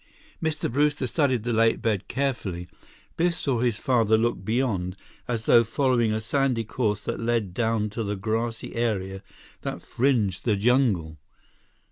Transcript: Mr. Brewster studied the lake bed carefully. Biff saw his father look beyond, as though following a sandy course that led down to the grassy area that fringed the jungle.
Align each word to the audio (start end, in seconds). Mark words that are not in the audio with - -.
Mr. 0.41 0.67
Brewster 0.71 1.05
studied 1.05 1.43
the 1.43 1.53
lake 1.53 1.79
bed 1.79 2.07
carefully. 2.07 2.67
Biff 3.17 3.35
saw 3.35 3.59
his 3.59 3.77
father 3.77 4.17
look 4.17 4.43
beyond, 4.43 4.97
as 5.27 5.45
though 5.45 5.63
following 5.63 6.11
a 6.11 6.19
sandy 6.19 6.63
course 6.63 7.01
that 7.03 7.19
led 7.19 7.53
down 7.53 7.87
to 7.91 8.03
the 8.03 8.15
grassy 8.15 8.73
area 8.75 9.21
that 9.61 9.83
fringed 9.83 10.43
the 10.43 10.55
jungle. 10.55 11.19